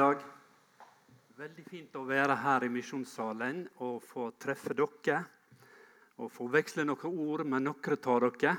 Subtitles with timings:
[0.00, 0.20] dag.
[1.36, 5.18] Veldig fint å være her i misjonssalen og få treffe dere.
[6.20, 8.54] Og få veksle noen ord med noen av dere.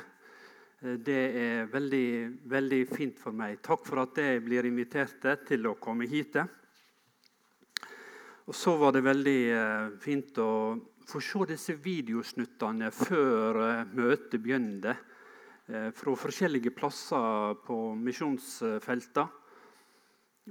[0.81, 2.11] Eh, det er veldig,
[2.51, 3.57] veldig fint for meg.
[3.65, 6.37] Takk for at jeg blir invitert til å komme hit.
[8.45, 10.51] Og så var det veldig eh, fint å
[11.09, 14.97] få se disse videosnuttene før eh, møtet begynte.
[15.71, 19.40] Fra forskjellige plasser på misjonsfeltene.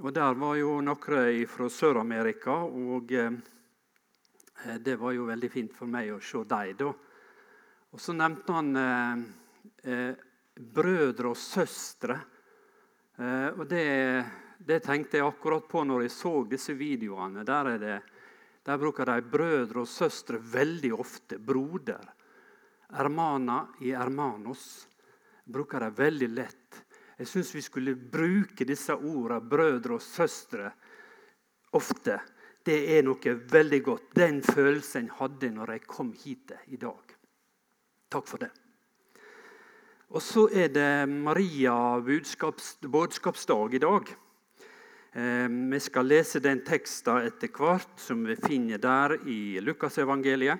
[0.01, 3.35] Og Der var jo noen fra Sør-Amerika, og eh,
[4.81, 6.89] det var jo veldig fint for meg å se dem.
[7.91, 9.21] Og Så nevnte han eh,
[9.85, 10.15] eh,
[10.57, 12.17] brødre og søstre.
[13.13, 13.85] Eh, og det,
[14.57, 17.45] det, tenkte jeg akkurat på når jeg så disse videoene.
[17.45, 17.99] Der, det,
[18.65, 21.37] der bruker de brødre og søstre veldig ofte.
[21.37, 22.09] Broder.
[22.97, 24.65] Ermana i ermanos
[25.45, 26.60] bruker de veldig lett.
[27.21, 30.71] Jeg syns vi skulle bruke disse ordene brødre og søstre
[31.77, 32.15] ofte.
[32.65, 34.07] Det er noe veldig godt.
[34.17, 37.11] Den følelsen jeg hadde når jeg kom hit i dag.
[38.09, 38.49] Takk for det.
[40.09, 44.09] Og så er det Maria budskaps, budskapsdag i dag.
[45.13, 50.57] Eh, vi skal lese den teksten etter hvert som vi finner der i Lukasevangeliet.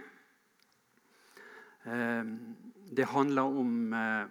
[1.90, 2.30] Eh,
[2.94, 4.30] det handler om eh,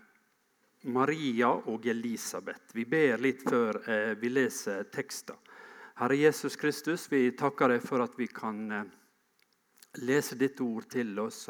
[0.83, 2.73] Maria og Elisabeth.
[2.73, 5.37] Vi ber litt før eh, vi leser teksten.
[6.01, 8.87] Herre Jesus Kristus, vi takker deg for at vi kan eh,
[10.01, 11.49] lese ditt ord til oss.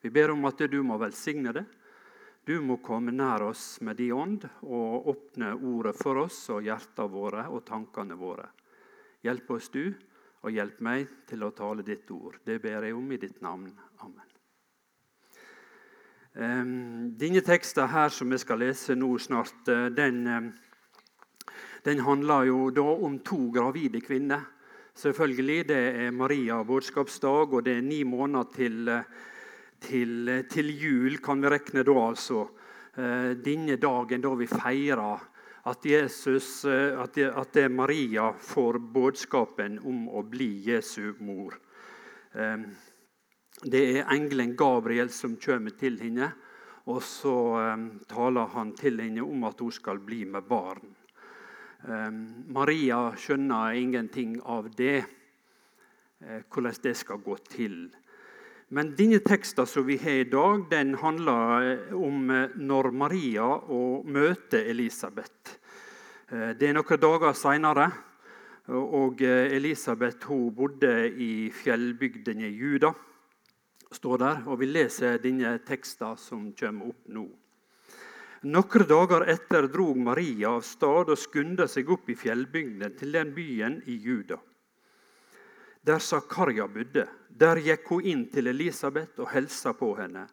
[0.00, 1.64] vi ber om at du må velsigne det.
[2.44, 7.12] Du må komme nær oss med din ånd og åpne ordet for oss og hjertene
[7.12, 8.48] våre og tankene våre.
[9.20, 9.92] Hjelp oss du,
[10.40, 12.40] og hjelp meg til å tale ditt ord.
[12.44, 13.68] Det ber jeg om i ditt navn.
[14.00, 14.29] Amen.
[16.34, 20.52] Denne teksten her som vi skal lese nå snart, eh, den,
[21.82, 24.46] den handler jo da om to gravide kvinner.
[24.94, 29.04] Selvfølgelig, Det er Maria budskapsdag, og det er ni måneder til,
[29.80, 32.48] til, til jul, kan vi regne da, altså.
[32.96, 35.20] Eh, denne dagen da vi feirer
[35.66, 41.58] at, Jesus, eh, at, at Maria får budskapen om å bli Jesu mor.
[43.60, 46.30] Det er engelen Gabriel som kommer til henne.
[46.88, 50.94] Og så um, taler han til henne om at hun skal bli med barn.
[51.84, 55.02] Um, Maria skjønner ingenting av det,
[56.24, 57.76] uh, hvordan det skal gå til.
[58.72, 63.50] Men denne teksten som vi har i dag, den handler eh, om uh, når Maria
[64.06, 65.58] møter Elisabeth.
[66.30, 67.88] Det er noen dager seinere.
[68.70, 72.92] Og Elisabeth bodde i fjellbygdene i Juda
[73.92, 77.26] står der, og vi leser denne teksten som kommer opp nå.
[78.50, 83.34] Noen dager etter drog Maria av stad og skunda seg opp i fjellbygden til den
[83.36, 84.38] byen i Juda.
[85.84, 87.06] Der Zakaria bodde.
[87.28, 90.26] Der gikk hun inn til Elisabeth og helsa på henne.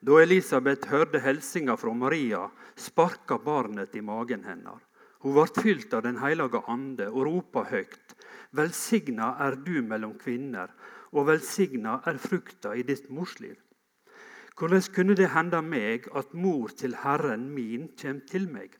[0.00, 4.80] Da Elisabeth hørte helsinga fra Maria, sparka barnet i magen hennes.
[5.20, 8.14] Hun ble fylt av Den hellige ande og ropa høyt.
[8.56, 10.72] Velsigna er du mellom kvinner,
[11.12, 13.56] og velsigna er frukta i ditt morsliv.
[14.58, 18.76] Hvordan kunne det hende meg at mor til Herren min kjem til meg?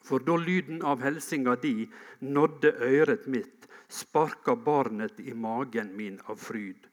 [0.00, 1.84] For da lyden av helsinga di
[2.24, 6.88] nådde øret mitt, sparka barnet i magen min av fryd.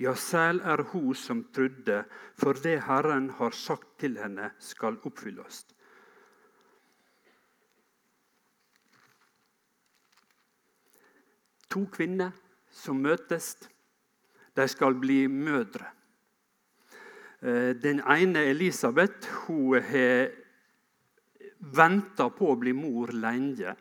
[0.00, 2.04] Ja, selv er hun som trudde,
[2.36, 5.64] for det Herren har sagt til henne, skal oppfylles.
[11.70, 12.32] To kvinner
[12.80, 13.54] som møtes.
[14.56, 15.86] De skal bli mødre.
[17.40, 20.32] Eh, den ene, Elisabeth, hun har
[21.60, 23.76] venta på å bli mor lenge.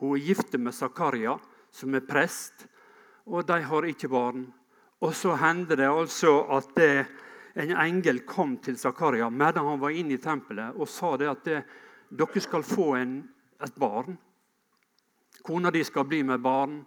[0.00, 1.36] Hun er gift med Zakaria,
[1.72, 2.66] som er prest,
[3.26, 4.46] og de har ikke barn.
[5.02, 7.06] Og så hender det altså at det,
[7.56, 11.44] en engel kom til Zakaria medan han var inne i tempelet og sa det at
[11.46, 11.60] det,
[12.12, 13.14] dere skal få en,
[13.64, 14.18] et barn.
[15.44, 16.82] Kona di skal bli med barn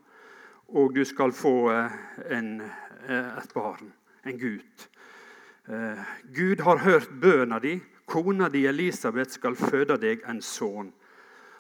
[0.74, 1.98] og du skal få eh,
[2.38, 3.92] en, eh, et barn,
[4.24, 4.90] en gutt.
[5.70, 6.04] Eh,
[6.36, 7.80] Gud har hørt bøna di.
[8.06, 10.94] Kona di Elisabeth skal føde deg en sønn.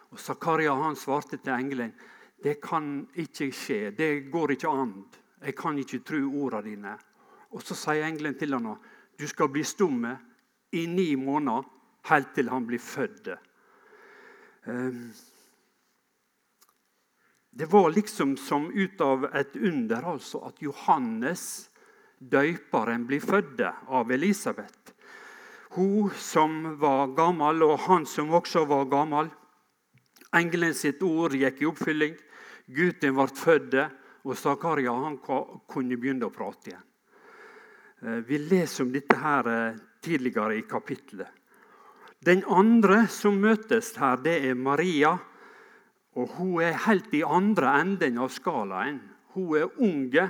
[0.10, 1.94] Og Zakaria han svarte til engelen
[2.44, 3.92] det kan ikke skje.
[3.92, 4.94] Det går ikke an.
[5.44, 6.96] Jeg kan ikke tro ordene dine.
[7.52, 8.78] Og Så sier engelen til ham
[9.20, 10.18] du skal bli stumme
[10.72, 11.64] i ni måneder,
[12.08, 13.28] helt til han blir født.
[17.52, 21.70] Det var liksom som ut av et under altså at Johannes,
[22.20, 24.94] døyperen, blir født av Elisabeth.
[25.76, 29.30] Hun som var gammel, og han som også var gammel.
[30.34, 32.16] Engelen sitt ord gikk i oppfylling.
[32.70, 33.80] Gutten ble født,
[34.26, 34.94] og Zakaria
[35.70, 36.86] kunne begynne å prate igjen.
[38.02, 41.28] Eh, vi leser om dette her eh, tidligere i kapittelet.
[42.20, 45.16] Den andre som møtes her, det er Maria.
[46.18, 49.02] Og Hun er helt i andre enden av skalaen.
[49.36, 50.30] Hun er unge.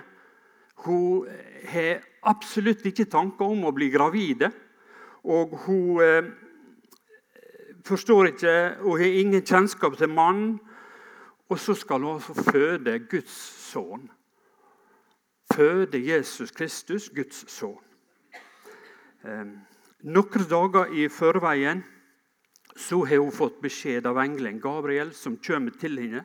[0.86, 1.28] Hun
[1.72, 4.52] har absolutt ikke tanker om å bli gravide.
[5.24, 6.30] Og hun eh,
[7.86, 8.56] forstår ikke
[8.86, 10.60] og har ingen kjennskap til mannen.
[11.50, 13.36] Og så skal hun altså føde Guds
[13.72, 14.10] sønn.
[15.54, 17.80] Føde Jesus Kristus, Guds sønn.
[19.26, 19.48] Eh,
[20.08, 21.84] noen dager i forveien
[22.80, 26.24] så har hun fått beskjed av engelen Gabriel, som kommer til henne.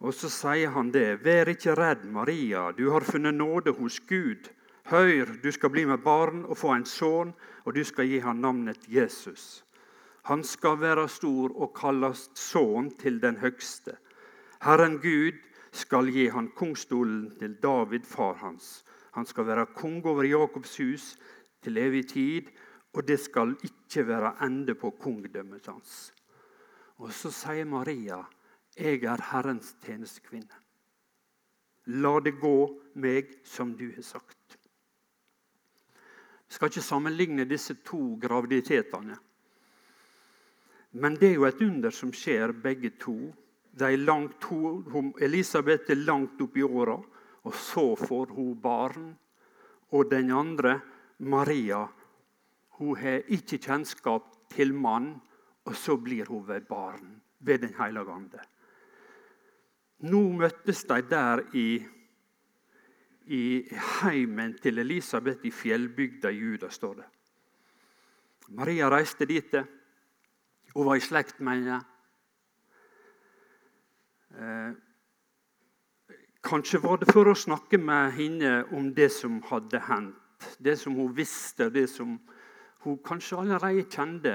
[0.00, 1.20] Og Så sier han det.
[1.24, 4.48] Vær ikke redd, Maria, du har funnet nåde hos Gud.
[4.88, 7.32] Hør, du skal bli med barn og få en sønn,
[7.64, 9.64] og du skal gi ham navnet Jesus.
[10.28, 13.96] Han skal være stor og kalles sønn til den høgste.
[14.64, 15.40] Herren Gud
[15.72, 18.84] skal gi han kongstolen til David, far hans.
[19.12, 21.16] Han skal være kong over Jakobs hus
[21.62, 22.48] til evig tid,
[22.94, 26.12] og det skal ikke være ende på kongdømmet hans.
[27.02, 28.22] Og så sier Maria,
[28.76, 30.62] 'Jeg er Herrens tjenestekvinne'.
[31.86, 34.58] La det gå meg som du har sagt.
[36.48, 39.16] Jeg skal ikke sammenligne disse to graviditetene.
[40.92, 43.34] Men det er jo et under som skjer begge to.
[45.20, 46.94] Elisabeth er langt opp i åra,
[47.42, 49.18] og så får hun barn.
[49.90, 50.80] Og den andre
[51.18, 51.88] Maria
[52.78, 55.14] hun har ikke kjennskap til mann,
[55.64, 58.40] og så blir hun ved barn ved Den hellige ande.
[60.04, 61.84] Nå møttes de der i,
[63.26, 63.44] i
[64.02, 67.06] heimen til Elisabeth i fjellbygda i Juda, står det.
[68.48, 69.54] Maria reiste dit.
[70.74, 71.78] Hun var i slekt med henne.
[74.34, 74.74] Eh,
[76.42, 80.20] kanskje var det for å snakke med henne om det som hadde hendt
[80.58, 82.18] det som hun visste, det som
[82.84, 84.34] hun kanskje allerede kjente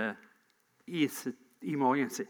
[0.88, 1.06] i,
[1.62, 2.28] i magen sin.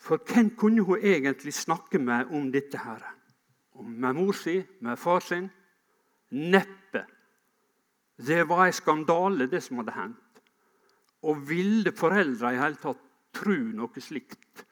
[0.00, 2.78] For hvem kunne hun egentlig snakke med om dette?
[2.78, 3.04] her?
[3.82, 4.62] Med mor si?
[4.80, 5.50] Med far sin?
[6.30, 7.04] Neppe.
[8.16, 10.42] Det var en skandale, det som hadde hendt.
[11.22, 13.02] Og ville foreldre i hele tatt
[13.36, 14.64] tro noe slikt?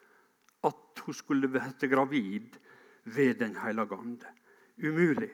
[0.64, 2.56] At hun skulle bli gravid
[3.04, 4.32] ved Den hellige ande?
[4.78, 5.30] Umulig.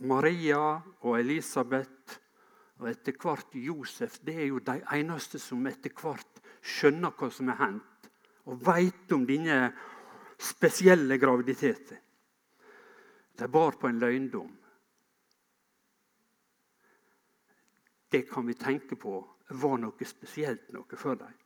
[0.00, 2.20] Maria og Elisabeth
[2.80, 7.50] og etter hvert Josef det er jo de eneste som etter hvert skjønner hva som
[7.52, 8.08] er hendt,
[8.48, 9.58] og veit om denne
[10.40, 11.98] spesielle graviditeten.
[13.36, 14.48] De bar på en løgndom.
[18.10, 19.20] Det kan vi tenke på
[19.60, 21.36] var noe spesielt noe for dem.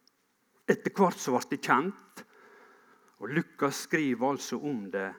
[0.71, 2.25] Etter hvert så ble det kjent,
[3.21, 5.11] og Lukas skriver altså om det.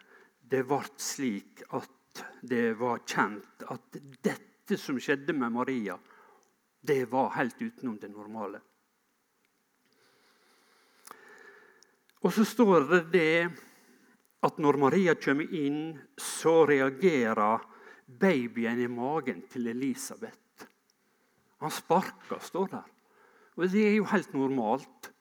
[0.45, 1.94] Det ble slik at
[2.47, 5.97] det var kjent at dette som skjedde med Maria,
[6.85, 8.61] det var helt utenom det normale.
[12.25, 13.47] Og så står det det
[14.45, 17.65] at når Maria kommer inn, så reagerer
[18.05, 20.67] babyen i magen til Elisabeth.
[21.61, 22.87] Han sparker, står der.
[23.55, 25.11] Og det er jo helt normalt.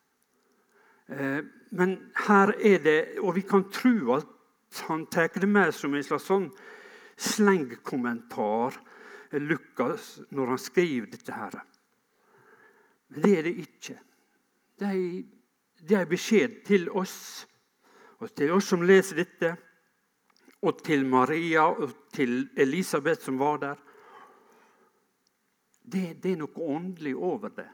[1.09, 4.27] Eh, men her er det Og vi kan tro at
[4.89, 6.49] han tar det med som en slags sånn
[7.17, 8.79] slengkommentar
[9.41, 11.33] Lukas når han skriver dette.
[11.33, 11.61] her.
[13.09, 13.99] Men det er det ikke.
[14.79, 15.23] Det er,
[15.89, 17.47] det beskjed til oss,
[18.19, 19.57] og til oss som leser dette,
[20.65, 23.81] og til Maria og til Elisabeth som var der.
[25.85, 27.69] Det, det er noe åndelig over det.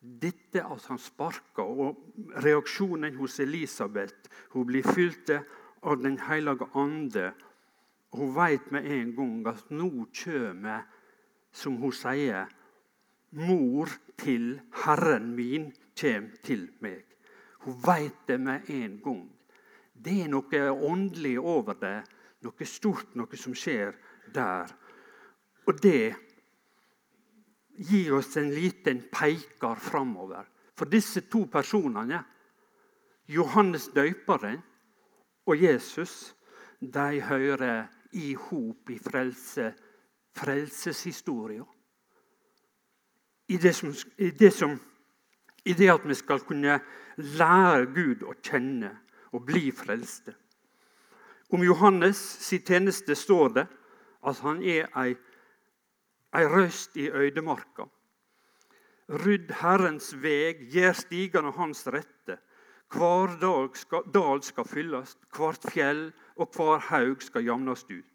[0.00, 1.96] Dette at han sparker, og
[2.44, 7.32] reaksjonen hos Elisabeth Hun blir fylt av Den hellige ande
[8.12, 9.90] hun veit med en gang at nå
[10.22, 10.86] kommer,
[11.52, 12.48] som hun sier,
[13.38, 17.04] mor til Herren min kommer til meg.
[17.64, 19.22] Hun veit det med en gang.
[19.92, 21.98] Det er noe åndelig over det,
[22.42, 23.94] noe stort, noe som skjer
[24.34, 24.72] der.
[25.68, 26.14] Og det
[27.90, 30.48] gir oss en liten peker framover.
[30.76, 32.22] For disse to personene,
[33.28, 34.58] Johannes døyperen
[35.46, 36.34] og Jesus,
[36.80, 39.72] de hører i hop i frelse,
[40.36, 41.64] frelseshistoria.
[43.50, 44.78] I det, som, i, det som,
[45.64, 46.78] I det at vi skal kunne
[47.16, 48.92] lære Gud å kjenne
[49.34, 50.34] og bli frelste.
[51.50, 53.66] Om Johannes sin tjeneste står det
[54.22, 55.16] at han er ei,
[56.36, 57.88] ei røst i øydemarka.
[59.10, 62.38] Rydd Herrens veg, gjør stigene hans rette.
[62.90, 68.06] Hver dag skal, dal skal fylles, hvert fjell og hver haug skal jamnes ut.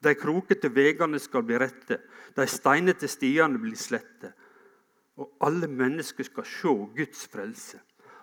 [0.00, 1.98] De krokete vegene skal bli rette,
[2.36, 4.32] de steinete stiene blir slette.
[5.20, 7.80] Og alle mennesker skal se Guds frelse.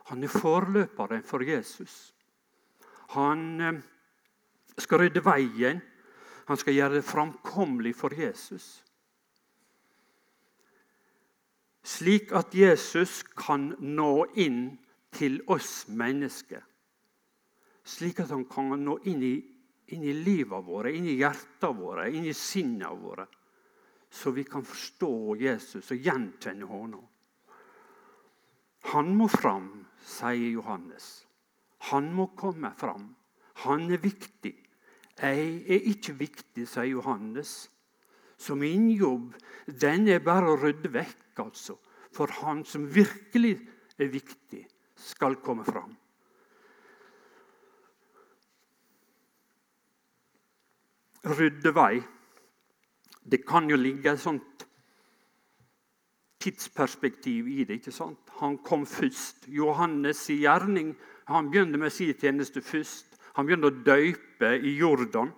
[0.10, 2.16] Han er forløperen for Jesus.
[3.14, 3.80] Han eh,
[4.78, 5.84] skal rydde veien.
[6.48, 8.82] Han skal gjøre det framkommelig for Jesus.
[11.84, 14.78] Slik at Jesus kan nå inn
[15.14, 16.64] til oss mennesker.
[17.88, 19.36] Slik at han kan nå inn i,
[19.96, 23.28] inn i livet vårt, inn i hjertene våre, inn i sinnene våre.
[24.10, 26.98] Så vi kan forstå Jesus og gjenkjenne ham.
[28.94, 29.72] Han må fram,
[30.04, 31.26] sier Johannes.
[31.92, 33.10] Han må komme fram.
[33.64, 34.54] Han er viktig.
[35.18, 37.68] Jeg er ikke viktig, sier Johannes.
[38.38, 39.34] Så min jobb
[39.82, 41.78] den er bare å rydde vekk, altså.
[42.14, 43.58] For han som virkelig
[43.98, 44.64] er viktig,
[44.98, 45.96] skal komme fram.
[51.28, 52.02] Rydde vei.
[53.28, 54.68] Det kan jo ligge et sånt
[56.40, 57.82] tidsperspektiv i det.
[57.82, 58.20] ikke sant?
[58.40, 59.48] Han kom først.
[59.48, 60.96] Johannes' i gjerning
[61.28, 63.18] han begynte med sin tjeneste først.
[63.36, 65.34] Han begynte å døype i Jordan.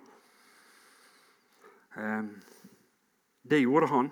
[1.97, 2.29] Ehm,
[3.41, 4.11] det gjorde han.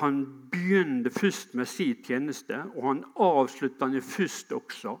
[0.00, 4.96] Han begynte først med sin tjeneste, og han avslutta den først også.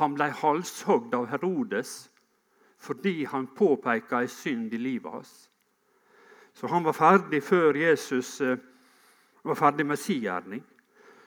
[0.00, 2.10] Han ble halshogd av Herodes
[2.84, 5.32] fordi han påpeka en synd i livet hans.
[6.52, 8.58] Så han var ferdig før Jesus eh,
[9.42, 10.60] var ferdig med sin gjerning.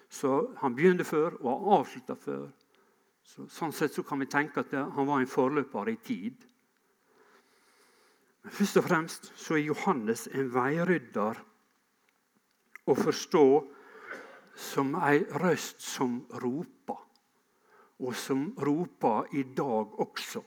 [0.09, 2.45] Så han begynte før og han avslutta før.
[3.23, 6.45] Så, sånn sett så kan vi tenke at han var en forløper i tid.
[8.43, 11.41] Men først og fremst så er Johannes en veirydder
[12.87, 13.47] å forstå
[14.57, 16.99] som ei røst som roper,
[17.99, 20.41] og som roper i dag også.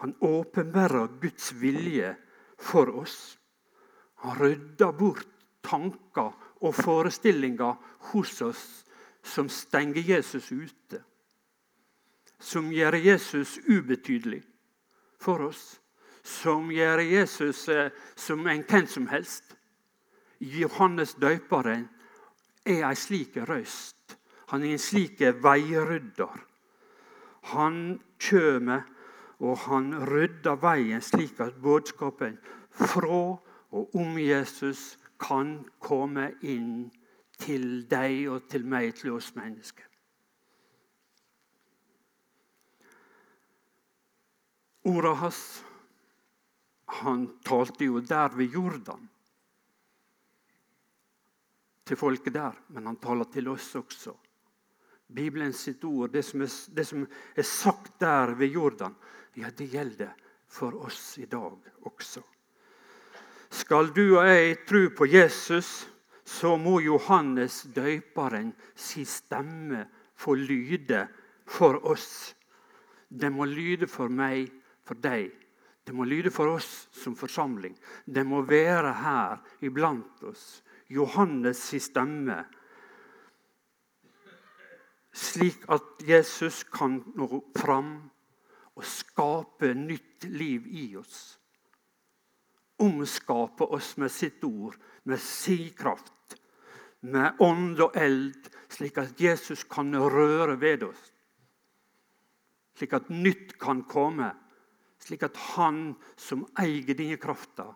[0.00, 2.14] Han åpenbærer Guds vilje
[2.58, 3.38] for oss.
[4.24, 5.28] Han rydder bort
[5.62, 7.76] tanker og forestillinger
[8.12, 8.64] hos oss
[9.22, 11.02] som stenger Jesus ute.
[12.40, 14.42] Som gjør Jesus ubetydelig
[15.20, 15.80] for oss.
[16.24, 19.56] Som gjør Jesus eh, som en hvem som helst.
[20.40, 21.88] Johannes døperen
[22.64, 24.16] er ei slik røst.
[24.48, 26.40] Han er en slik veirydder.
[27.52, 28.72] Han kjem
[29.40, 32.38] og han rydder veien slik at budskapen
[32.70, 33.20] fra
[33.70, 36.90] og om Jesus kan komme inn
[37.40, 39.86] til deg og til meg, til oss mennesker.
[44.90, 45.64] Orda hans
[47.00, 49.09] Han talte jo der ved Jordan
[51.90, 54.14] til folket der, men han taler til oss også.
[55.10, 58.94] Bibelen sitt ord, det som, er, det som er sagt der ved Jordan,
[59.34, 60.12] ja, det gjelder
[60.50, 61.56] for oss i dag
[61.90, 62.22] også.
[63.50, 65.88] Skal du og jeg tro på Jesus,
[66.22, 69.82] så må Johannes døperen si stemme
[70.14, 71.02] få lyde
[71.50, 72.36] for oss.
[73.10, 74.46] Det må lyde for meg,
[74.86, 75.32] for deg.
[75.82, 77.74] Det må lyde for oss som forsamling.
[78.06, 82.44] Det må være her iblant oss Johannes' stemme,
[85.12, 87.92] slik at Jesus kan nå fram
[88.74, 91.20] og skape nytt liv i oss.
[92.80, 96.38] Omskape oss med sitt ord, med sin kraft,
[97.00, 101.06] med ånd og eld, slik at Jesus kan røre ved oss.
[102.74, 104.32] Slik at nytt kan komme,
[105.00, 107.68] slik at Han som eier denne krafta,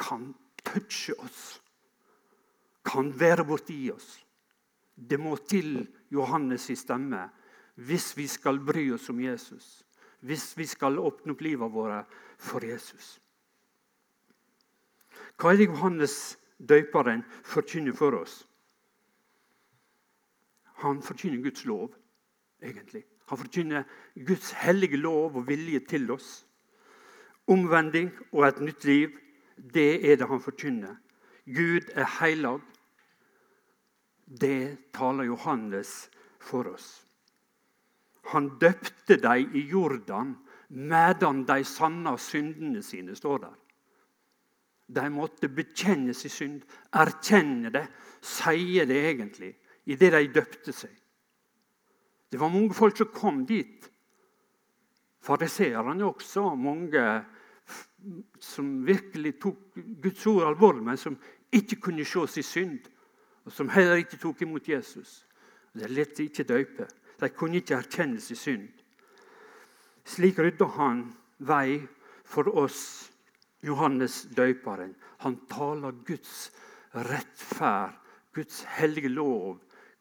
[0.00, 0.32] kan
[0.64, 1.60] touche oss
[2.84, 4.18] kan være borti oss.
[4.94, 7.28] Det må til Johannes' i stemme
[7.80, 9.82] hvis vi skal bry oss om Jesus.
[10.20, 13.20] Hvis vi skal åpne opp livet vårt for Jesus.
[15.40, 16.16] Hva er det Johannes
[16.60, 18.42] døperen forkynner for oss?
[20.84, 21.94] Han forkynner Guds lov,
[22.62, 23.04] egentlig.
[23.28, 23.84] Han forkynner
[24.26, 26.44] Guds hellige lov og vilje til oss.
[27.48, 29.16] Omvending og et nytt liv,
[29.56, 30.96] det er det han forkynner.
[31.46, 32.60] Gud er heilag.
[34.24, 37.06] Det taler Johannes for oss.
[38.30, 40.36] Han døpte dem i Jordan
[40.68, 43.56] medan de sanna syndene sine, står der.
[44.90, 47.86] De måtte bekjenne sin synd, erkjenne det,
[48.22, 49.52] sie det egentlig,
[49.86, 50.94] idet de døpte seg.
[52.30, 53.86] Det var mange folk som kom dit.
[55.20, 57.02] Fariseerne også, mange
[58.40, 61.18] som virkelig tok Guds ord alvorlig, men som
[61.52, 62.90] ikke kunne se sin synd
[63.44, 65.24] og som heller ikke tok imot Jesus.
[65.74, 66.86] De lot seg ikke døype.
[67.20, 68.68] De kunne ikke erkjenne sin synd.
[70.06, 71.04] Slik rydda han
[71.46, 71.80] vei
[72.24, 73.10] for oss,
[73.66, 74.94] Johannes døyperen.
[75.24, 76.50] Han taler Guds
[76.94, 77.96] rettferd,
[78.34, 79.58] Guds hellige lov,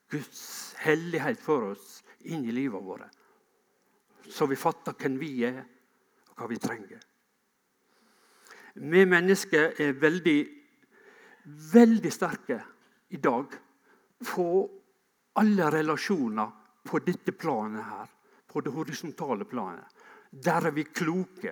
[0.09, 3.17] Guds hellighet for oss inn i livet vårt.
[4.29, 5.63] Så vi fatter hvem vi er,
[6.29, 7.01] og hva vi trenger.
[8.79, 10.38] Vi mennesker er veldig,
[11.74, 12.59] veldig sterke
[13.12, 13.55] i dag
[14.24, 14.45] på
[15.41, 16.53] alle relasjoner
[16.88, 18.07] på dette planet her,
[18.48, 19.83] på det horisontale planet.
[20.31, 21.51] Der er vi kloke.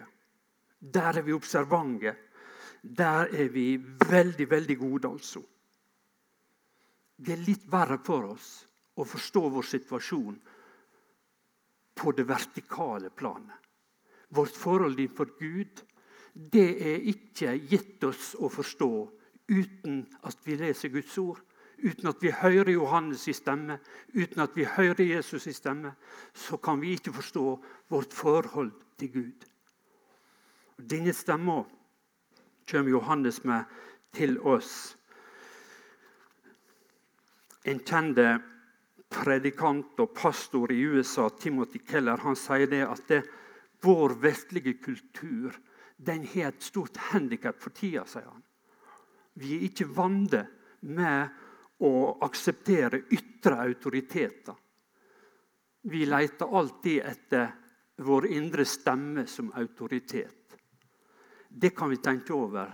[0.79, 2.15] Der er vi observante.
[2.81, 3.75] Der er vi
[4.07, 5.43] veldig, veldig gode, altså.
[7.17, 8.49] Det er litt verre for oss
[8.95, 10.39] å forstå vår situasjon
[11.97, 13.57] på det vertikale planet.
[14.29, 15.83] Vårt forhold innenfor Gud
[16.37, 18.91] det er ikke gitt oss å forstå
[19.49, 21.39] uten at vi leser Guds ord,
[21.81, 23.79] uten at vi hører Johannes' i stemme,
[24.13, 25.95] uten at vi hører Jesus' i stemme.
[26.33, 27.45] Så kan vi ikke forstå
[27.89, 29.47] vårt forhold til Gud.
[30.77, 31.63] Denne stemma
[32.69, 33.65] kommer Johannes med
[34.13, 34.95] til oss.
[37.65, 38.37] En kjente
[39.09, 43.23] predikant og pastor i USA, Timothy Keller, han sier det at det,
[43.85, 45.53] vår vestlige kultur
[45.97, 48.43] den har et stort handikap for tida, sier han.
[49.37, 50.43] Vi er ikke vante
[50.89, 51.91] med å
[52.25, 54.55] akseptere ytre autoriteter.
[55.87, 57.51] Vi leter alltid etter
[58.05, 60.57] vår indre stemme som autoritet.
[61.49, 62.73] Det kan vi tenke over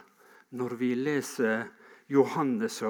[0.57, 1.67] når vi leser
[2.11, 2.81] Johannes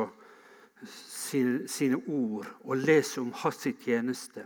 [0.86, 4.46] sine ord og leser om hans tjeneste.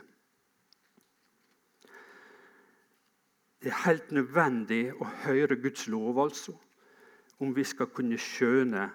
[3.68, 6.54] Det er helt nødvendig å høre Guds lov, altså,
[7.44, 8.86] om vi skal kunne skjønne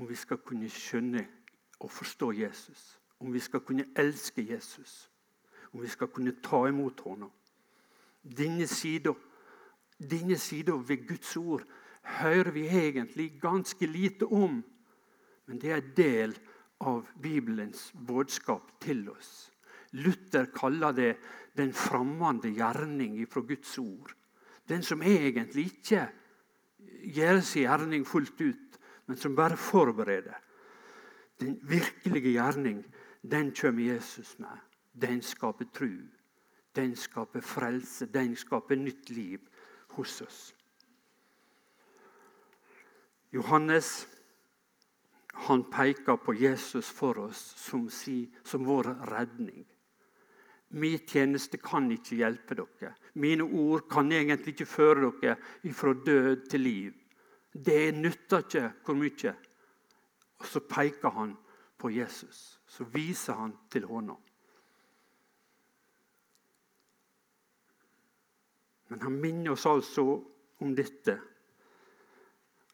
[0.00, 1.26] om vi skal kunne skjønne
[1.84, 3.00] og forstå Jesus.
[3.20, 5.10] Om vi skal kunne elske Jesus.
[5.72, 7.02] Om vi skal kunne ta imot
[8.66, 9.12] sida
[9.98, 11.68] denne sida ved Guds ord
[12.22, 14.64] hører vi egentlig ganske lite om.
[15.46, 16.38] Men det er en del
[16.80, 19.52] av Bibelens budskap til oss.
[19.92, 21.16] Luther kaller det
[21.56, 24.14] den fremmede gjerning fra Guds ord.
[24.68, 26.04] Den som egentlig ikke
[27.14, 30.38] gjør sin gjerning fullt ut, men som bare forbereder.
[31.40, 32.84] Den virkelige gjerning,
[33.22, 34.62] den kommer Jesus med.
[34.92, 35.90] Den skaper tru.
[36.76, 38.06] Den skaper frelse.
[38.06, 39.40] Den skaper nytt liv
[39.96, 40.54] hos oss.
[43.32, 44.08] Johannes
[45.32, 49.64] han peker på Jesus for oss som, si, som vår redning.
[50.70, 52.94] Min tjeneste kan ikke hjelpe dere.
[53.18, 55.36] Mine ord kan egentlig ikke føre dere
[55.74, 56.92] fra død til liv.
[57.52, 59.34] Det nytter ikke hvor mye.
[60.38, 61.34] Og så peker han
[61.78, 62.60] på Jesus.
[62.66, 64.14] Så viser han til hånda.
[68.90, 70.04] Men han minner oss altså
[70.60, 71.14] om dette,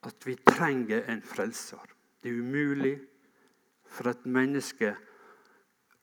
[0.06, 1.82] at vi trenger en frelser.
[2.22, 2.94] Det er umulig
[3.84, 4.94] for et menneske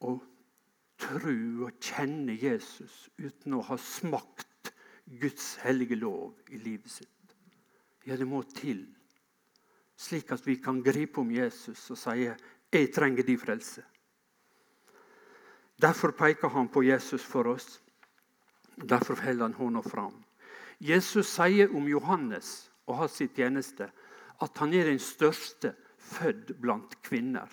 [0.03, 0.13] å
[0.99, 4.73] tro og kjenne Jesus uten å ha smakt
[5.19, 7.09] Guds hellige lov i livet sitt.
[8.07, 8.85] Ja, det må til,
[9.95, 12.29] slik at vi kan gripe om Jesus og si
[12.73, 13.83] 'Jeg trenger din frelse'.
[15.81, 17.81] Derfor peker han på Jesus for oss.
[18.77, 20.23] Derfor holder han hånda fram.
[20.79, 23.91] Jesus sier om Johannes og hans tjeneste
[24.41, 27.47] at han er den største født blant kvinner.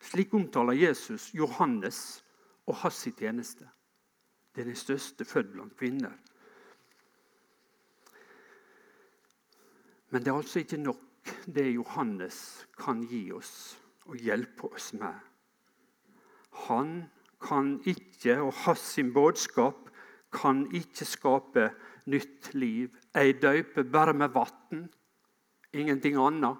[0.00, 2.22] Slik omtaler Jesus Johannes
[2.66, 3.66] og hans tjeneste.
[4.54, 6.14] Det er den største født blant kvinner.
[10.10, 13.76] Men det er altså ikke nok det Johannes kan gi oss
[14.08, 15.14] og hjelpe oss med.
[16.68, 17.02] Han
[17.44, 19.90] kan ikke, og hans sin budskap
[20.34, 21.68] kan ikke skape
[22.08, 22.96] nytt liv.
[23.16, 24.88] Ei døype bare med vann,
[25.72, 26.56] ingenting annet.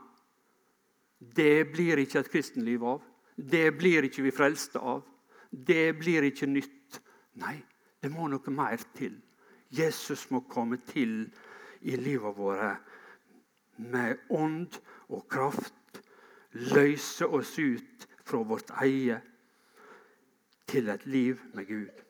[1.18, 3.07] Det blir ikke et kristenliv av.
[3.38, 5.04] Det blir ikke vi frelste av.
[5.50, 7.00] Det blir ikke nytt.
[7.38, 7.56] Nei,
[8.02, 9.14] det må noe mer til.
[9.70, 11.28] Jesus må komme til
[11.86, 12.82] i livet vårt
[13.78, 16.02] med ånd og kraft.
[16.74, 19.20] Løse oss ut fra vårt eie
[20.68, 22.04] til et liv med Gud.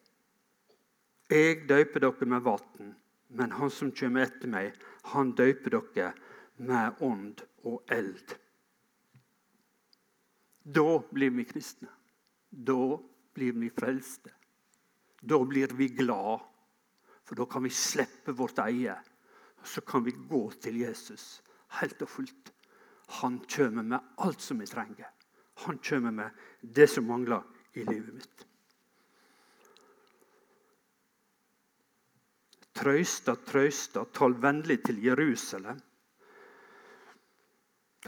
[1.29, 2.95] Jeg døper dere med vann,
[3.29, 4.73] men han som kommer etter meg,
[5.13, 6.13] han døper dere
[6.57, 8.39] med ånd og eld.
[10.69, 11.89] Da blir vi kristne.
[12.51, 12.99] Da
[13.35, 14.31] blir vi frelste.
[15.21, 16.41] Da blir vi glad,
[17.25, 18.95] for da kan vi slippe vårt eie.
[19.59, 21.41] Og så kan vi gå til Jesus
[21.81, 22.53] helt og fullt.
[23.21, 25.09] Han kommer med alt som vi trenger.
[25.65, 28.45] Han kommer med det som mangler i livet mitt.
[32.79, 35.81] Trøysta, trøysta, tal vennlig til Jerusalem.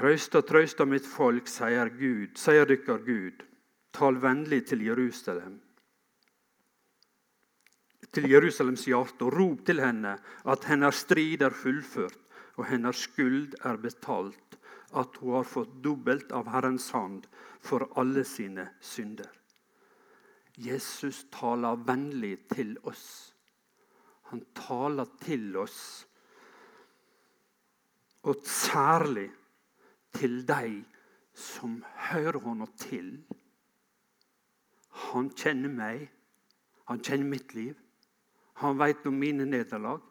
[0.00, 3.42] Trøysta, trøysta mitt folk, sier Gud, sier dykkar Gud.
[3.92, 5.58] Tal vennlig til Jerusalem.
[8.08, 10.14] Til Jerusalems hjerte, og rop til henne
[10.48, 12.16] at hennes strid er fullført,
[12.56, 14.56] og hennes skuld er betalt,
[14.96, 17.26] at hun har fått dobbelt av Herrens hand
[17.60, 19.28] for alle sine synder.
[20.56, 23.34] Jesus taler vennlig til oss.
[24.32, 26.06] Han taler til oss,
[28.24, 29.28] og særlig
[30.16, 30.84] til de
[31.34, 33.10] som hører henne til.
[35.10, 36.08] Han kjenner meg,
[36.90, 37.74] han kjenner mitt liv.
[38.60, 40.02] Han vet om mine nederlag.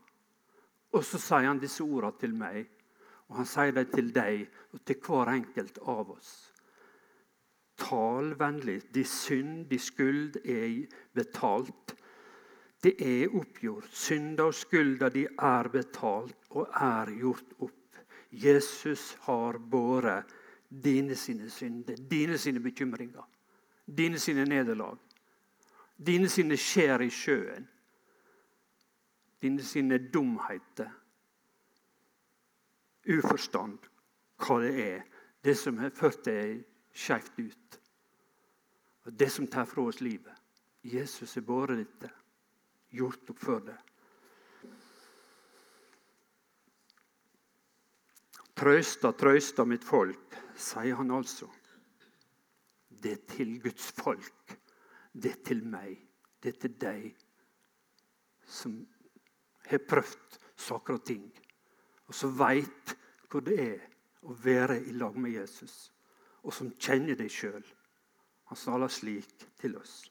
[0.95, 2.63] Og så sier han disse ordene til meg,
[3.29, 6.31] og han sier dem til deg og til hver enkelt av oss.
[7.79, 8.81] Tal vennlig.
[8.95, 11.93] De synd, de skyld er betalt.
[12.83, 13.91] Det er oppgjort.
[13.93, 17.78] Synda og skylda de er betalt og er gjort opp.
[18.29, 20.25] Jesus har båret
[20.69, 23.25] dine sine synder, dine sine bekymringer,
[23.85, 24.97] dine sine nederlag.
[25.99, 27.65] Dine sine skjær i sjøen.
[29.41, 30.91] Dine sine dumheter.
[33.09, 33.79] Uforstand,
[34.39, 35.03] hva det er.
[35.43, 36.61] Det som har ført deg
[36.95, 37.79] skeivt ut.
[39.07, 40.35] Og det som tar fra oss livet.
[40.83, 42.09] Jesus har båret dette,
[42.95, 43.75] gjort opp for det.
[48.59, 51.47] Trøsta, trøsta mitt folk, sier han altså.
[52.89, 54.55] Det er til Guds folk.
[55.15, 55.93] Det er til meg.
[56.43, 57.05] Det er til deg
[58.49, 58.73] som
[59.69, 61.23] har prøvd saker og ting,
[62.09, 62.95] og som veit
[63.29, 63.87] hvor det er
[64.27, 65.91] å være i lag med Jesus,
[66.43, 67.63] og som kjenner deg sjøl.
[68.49, 70.01] Han taler slik til oss.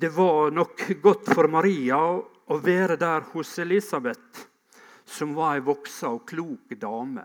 [0.00, 4.48] Det var nok godt for Maria å være der hos Elisabeth
[5.10, 7.24] som var ei voksa og klok dame.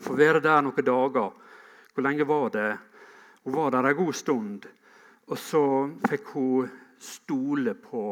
[0.00, 1.32] Få være der noen dager.
[1.94, 2.70] Hvor lenge var det?
[3.44, 4.66] Hun var der ei god stund.
[5.26, 5.64] Og så
[6.08, 8.04] fikk hun stole på,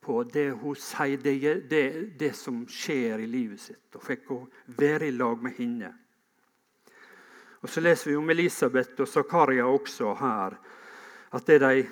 [0.00, 1.84] på det hun sier, det, det,
[2.18, 3.88] det, som skjer i livet sitt.
[3.94, 4.44] Og fikk hun
[4.78, 5.92] være i lag med henne.
[7.60, 10.58] Og Så leser vi om Elisabeth og Zakaria også her.
[11.32, 11.88] At det de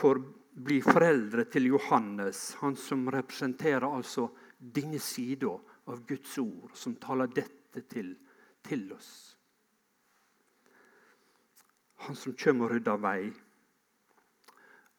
[0.00, 0.20] får
[0.54, 5.50] bli foreldre til Johannes, han som representerer altså denne sida
[5.90, 8.14] av Guds ord, som taler dette til,
[8.62, 9.10] til oss.
[12.06, 13.32] Han som kommer og rydder vei,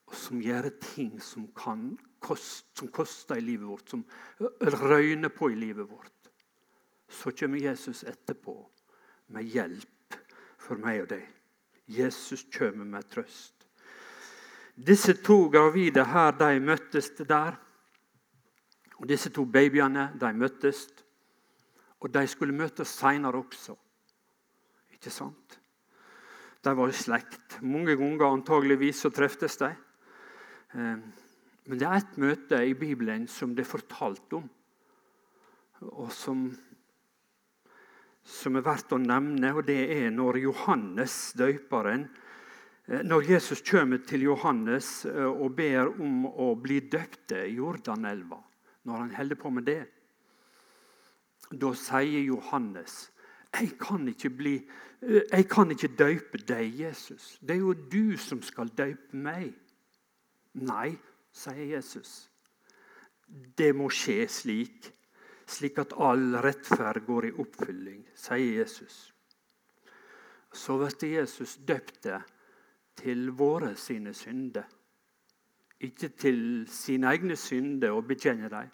[0.06, 4.04] og som gjør ting som, kan kost, som koster i livet vårt, som
[4.86, 6.12] røyner på i livet vårt.
[7.10, 8.58] Så kommer Jesus etterpå
[9.34, 10.18] med hjelp
[10.62, 11.26] for meg og deg.
[11.86, 13.55] Jesus kommer med trøst.
[14.76, 17.56] Disse to gravide her, de møttes der.
[19.00, 20.88] Og Disse to babyene de møttes,
[22.00, 23.76] og de skulle møtes seinere også.
[24.92, 25.60] Ikke sant?
[26.64, 27.60] De var i slekt.
[27.62, 29.72] Mange ganger antageligvis så treftes de.
[30.76, 30.98] Eh,
[31.66, 34.46] men det er ett møte i Bibelen som det er fortalt om,
[35.86, 36.44] og som,
[38.22, 39.54] som er verdt å nevne.
[39.54, 42.06] og Det er når Johannes, døyperen,
[42.86, 48.38] når Jesus kommer til Johannes eh, og ber om å bli døpt i Jordanelva,
[48.86, 49.82] når han holder på med det,
[51.50, 53.08] da sier Johannes
[53.56, 54.56] jeg kan, bli,
[55.02, 57.38] eh, jeg kan ikke døype deg, Jesus.
[57.41, 59.54] Det er jo du som skal døype meg.
[60.62, 60.95] Nei,
[61.34, 62.28] sier Jesus.
[63.26, 64.91] Det må skje slik,
[65.48, 69.08] slik at all rettferd går i oppfylling, sier Jesus.
[70.54, 72.04] Så blir Jesus døpt
[72.95, 74.65] til våre sine synder.
[75.86, 78.71] Ikke til sine egne synder og bekjenne dem,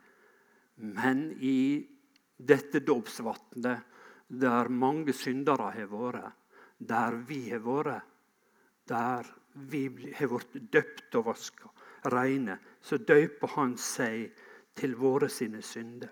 [0.96, 1.82] men i
[2.38, 3.82] dette dåpsvatnet
[4.42, 6.38] der mange syndere har vært,
[6.80, 8.08] der vi har vært,
[8.88, 9.84] der vi
[10.16, 11.70] har blitt døpt og vaska
[12.14, 14.32] reine, så døper han seg
[14.78, 16.10] til våre sine synder.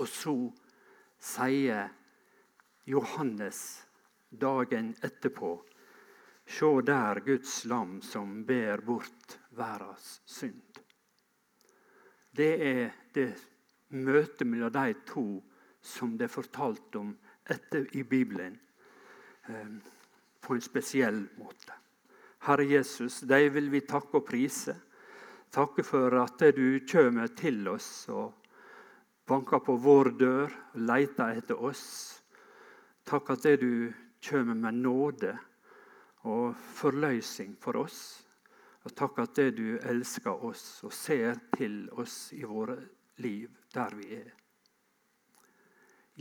[0.00, 0.34] Og så
[1.22, 1.90] sier
[2.88, 3.60] Johannes
[4.32, 5.52] dagen etterpå
[6.52, 10.80] Se der Guds lam som ber bort verdens synd.
[12.30, 13.30] Det er det
[13.96, 15.24] møtet mellom de to
[15.80, 17.14] som det er fortalt om
[17.48, 18.58] etter i Bibelen
[19.48, 19.70] eh,
[20.44, 21.72] på en spesiell måte.
[22.44, 24.74] Herre Jesus, deg vil vi takke og prise.
[25.52, 28.34] Takke for at du kommer til oss og
[29.28, 31.86] banker på vår dør og leter etter oss.
[33.08, 33.88] Takk at du
[34.20, 35.32] kommer med nåde
[36.28, 38.02] og forløsning for oss.
[38.82, 42.78] Og takk at det du elsker oss og ser til oss i våre
[43.22, 44.30] liv der vi er.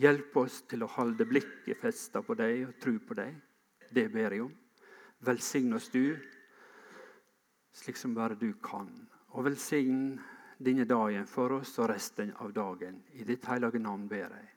[0.02, 3.34] Hjelp oss til å holde blikket festa på deg og tro på deg.
[3.92, 4.54] Det ber jeg om.
[5.22, 6.16] Velsign oss du,
[7.76, 8.88] slik som bare du kan.
[9.36, 10.16] Og velsign
[10.62, 13.02] denne dagen for oss og resten av dagen.
[13.14, 14.50] I ditt hellige navn ber jeg.